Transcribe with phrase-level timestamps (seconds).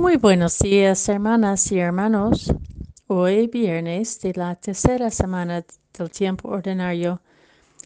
[0.00, 2.50] Muy buenos días, hermanas y hermanos.
[3.06, 7.20] Hoy, viernes de la tercera semana del tiempo ordinario,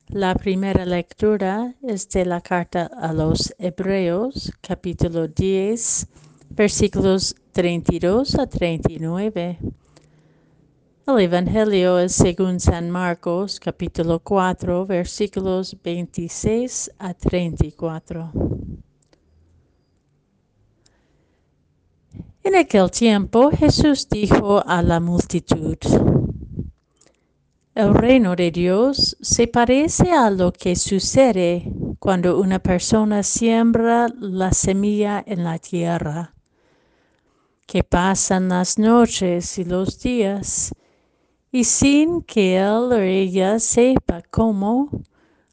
[0.07, 6.07] la primera lectura es de la carta a los Hebreos, capítulo 10,
[6.51, 9.59] versículos 32 a 39.
[11.09, 18.31] El Evangelio es según San Marcos, capítulo 4, versículos 26 a 34.
[22.47, 25.79] En aquel tiempo Jesús dijo a la multitud,
[27.75, 34.53] el reino de Dios se parece a lo que sucede cuando una persona siembra la
[34.53, 36.35] semilla en la tierra,
[37.67, 40.75] que pasan las noches y los días,
[41.51, 44.91] y sin que él o ella sepa cómo,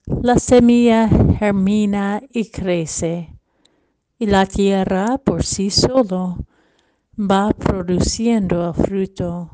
[0.06, 1.08] la semilla
[1.40, 3.34] germina y crece,
[4.20, 6.36] y la tierra por sí solo
[7.18, 9.52] va produciendo fruto.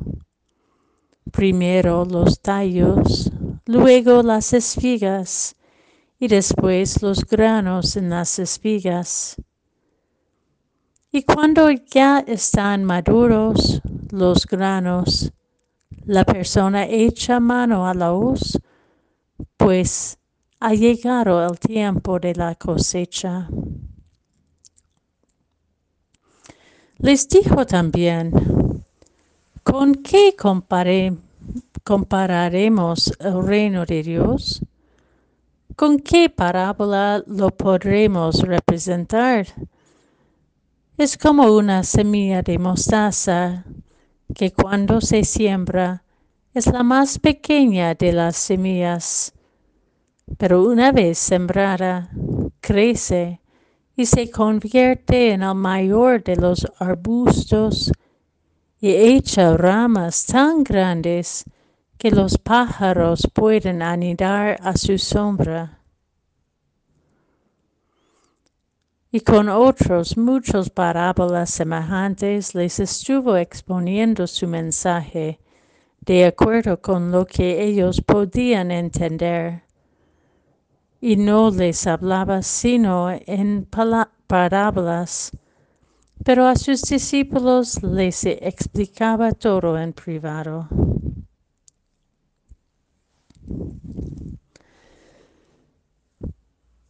[1.31, 3.31] Primero los tallos,
[3.66, 5.55] luego las espigas
[6.19, 9.36] y después los granos en las espigas.
[11.11, 15.31] Y cuando ya están maduros los granos,
[16.05, 18.59] la persona echa mano a la hoz,
[19.58, 20.17] pues
[20.59, 23.49] ha llegado el tiempo de la cosecha.
[26.99, 28.31] Les dijo también,
[29.63, 30.35] ¿con qué
[31.83, 34.63] compararemos el reino de Dios?
[35.75, 39.45] ¿Con qué parábola lo podremos representar?
[40.97, 43.63] Es como una semilla de mostaza
[44.33, 46.03] que cuando se siembra
[46.55, 49.33] es la más pequeña de las semillas,
[50.39, 52.09] pero una vez sembrada
[52.59, 53.39] crece
[53.97, 57.91] y se convierte en el mayor de los arbustos
[58.79, 61.43] y echa ramas tan grandes
[61.97, 65.80] que los pájaros pueden anidar a su sombra.
[69.11, 75.39] Y con otros muchos parábolas semejantes les estuvo exponiendo su mensaje
[76.02, 79.67] de acuerdo con lo que ellos podían entender
[80.99, 83.67] y no les hablaba sino en
[84.27, 85.31] parábolas,
[86.23, 90.67] pero a sus discípulos les explicaba todo en privado.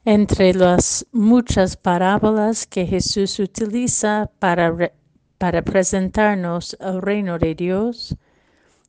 [0.06, 4.94] Entre las muchas parábolas que Jesús utiliza para,
[5.38, 8.16] para presentarnos el reino de Dios,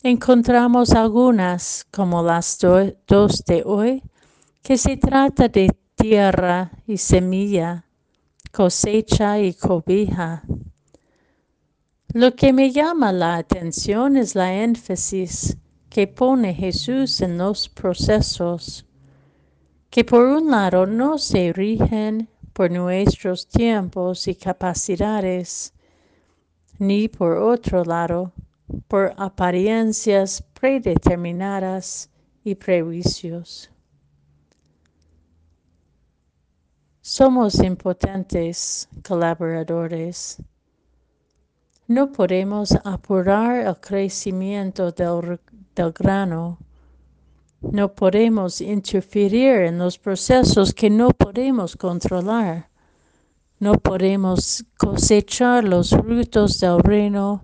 [0.04, 4.00] encontramos algunas como las dos de hoy,
[4.62, 7.84] que se trata de tierra y semilla,
[8.52, 10.42] cosecha y cobija.
[12.14, 15.56] Lo que me llama la atención es la énfasis
[15.91, 18.86] que pone Jesús en los procesos,
[19.91, 25.72] que por un lado no se rigen por nuestros tiempos y capacidades,
[26.78, 28.32] ni por otro lado
[28.86, 32.10] por apariencias predeterminadas
[32.44, 33.70] y prejuicios.
[37.08, 40.36] Somos impotentes colaboradores.
[41.86, 45.41] No podemos apurar el crecimiento del,
[45.94, 46.58] grano.
[47.62, 52.69] No podemos interferir en los procesos que no podemos controlar.
[53.58, 57.40] No podemos cosechar los frutos del reino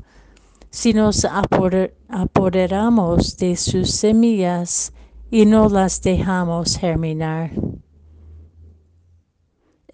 [0.68, 4.92] si nos apoderamos de sus semillas
[5.30, 7.50] y no las dejamos germinar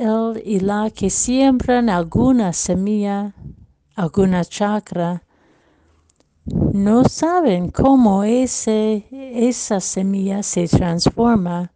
[0.00, 3.34] el y la que siembran alguna semilla,
[3.94, 5.22] alguna chakra,
[6.47, 11.72] no saben cómo ese, esa semilla se transforma.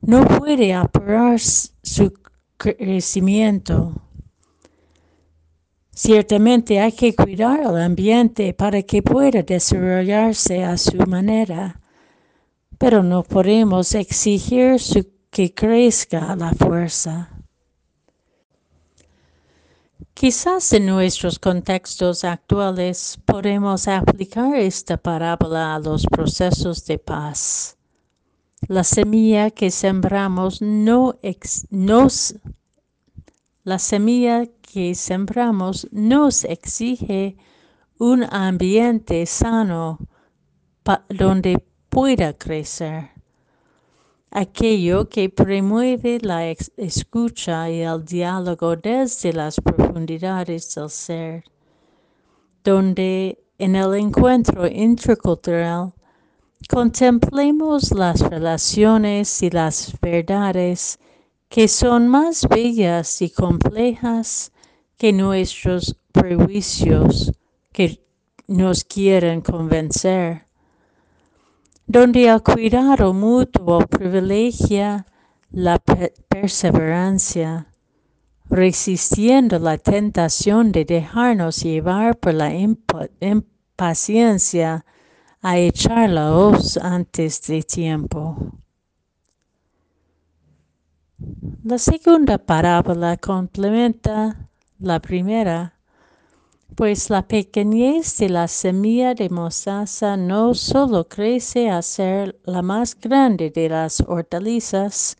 [0.00, 2.12] No puede apurar su
[2.56, 3.92] crecimiento.
[5.94, 11.80] Ciertamente hay que cuidar el ambiente para que pueda desarrollarse a su manera,
[12.78, 17.30] pero no podemos exigir su que crezca la fuerza.
[20.12, 27.78] Quizás en nuestros contextos actuales podemos aplicar esta parábola a los procesos de paz.
[28.68, 31.18] La semilla que sembramos no
[31.70, 32.34] nos
[33.64, 37.38] la semilla que sembramos nos exige
[37.98, 39.98] un ambiente sano
[41.08, 43.21] donde pueda crecer.
[44.32, 51.44] Aquello que promueve la escucha y el diálogo desde las profundidades del ser,
[52.64, 55.92] donde en el encuentro intercultural
[56.68, 60.98] contemplemos las relaciones y las verdades
[61.50, 64.50] que son más bellas y complejas
[64.96, 67.32] que nuestros prejuicios
[67.70, 68.02] que
[68.46, 70.46] nos quieren convencer
[71.92, 75.04] donde el cuidado mutuo privilegia
[75.50, 77.66] la perseverancia,
[78.48, 82.50] resistiendo la tentación de dejarnos llevar por la
[83.20, 84.86] impaciencia
[85.42, 88.38] a echar la hoz antes de tiempo.
[91.62, 94.48] La segunda parábola complementa
[94.78, 95.74] la primera
[96.74, 102.98] pues la pequeñez de la semilla de mostaza no solo crece a ser la más
[102.98, 105.16] grande de las hortalizas,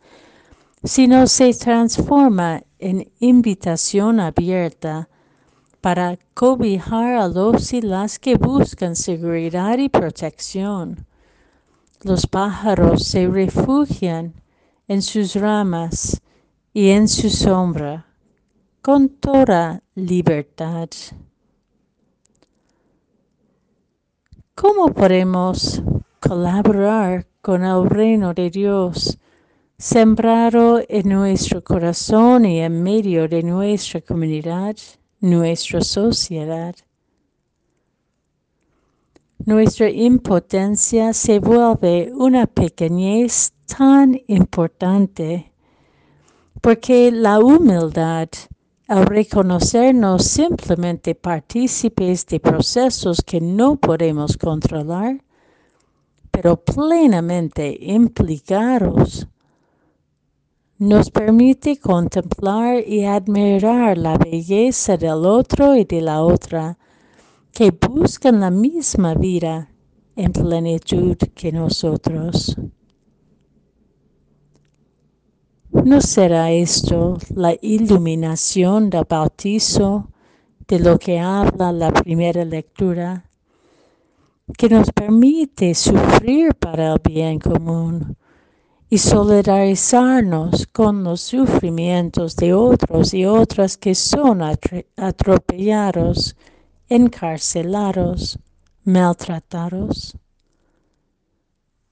[0.83, 5.09] sino se transforma en invitación abierta
[5.81, 11.05] para cobijar a los y las que buscan seguridad y protección.
[12.01, 14.33] Los pájaros se refugian
[14.87, 16.21] en sus ramas
[16.73, 18.05] y en su sombra
[18.81, 20.89] con toda libertad.
[24.55, 25.81] ¿Cómo podemos
[26.19, 29.17] colaborar con el reino de Dios
[29.79, 34.75] sembrado en nuestro corazón y en medio de nuestra comunidad,
[35.19, 36.75] nuestra sociedad?
[39.43, 45.51] Nuestra impotencia se vuelve una pequeñez tan importante
[46.61, 48.29] porque la humildad
[48.87, 55.23] al reconocernos simplemente partícipes de procesos que no podemos controlar,
[56.31, 59.27] pero plenamente implicados,
[60.79, 66.77] nos permite contemplar y admirar la belleza del otro y de la otra,
[67.53, 69.69] que buscan la misma vida
[70.15, 72.57] en plenitud que nosotros.
[75.73, 80.07] ¿No será esto la iluminación del bautizo
[80.67, 83.25] de lo que habla la primera lectura,
[84.55, 88.15] que nos permite sufrir para el bien común
[88.87, 94.41] y solidarizarnos con los sufrimientos de otros y otras que son
[94.95, 96.35] atropellados,
[96.87, 98.39] encarcelados,
[98.85, 100.15] maltratados?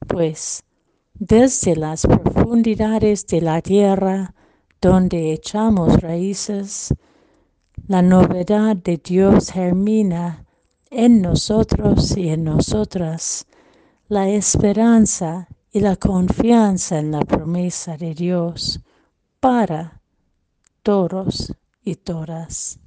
[0.08, 0.64] Pues,
[1.14, 4.34] desde las profundidades de la tierra
[4.82, 6.94] donde echamos raíces,
[7.88, 10.46] la novedad de Dios germina
[10.90, 13.48] en nosotros y en nosotras,
[14.08, 18.82] la esperanza y la confianza en la promesa de Dios
[19.40, 20.02] para
[20.84, 21.54] todos
[21.84, 22.81] y todas.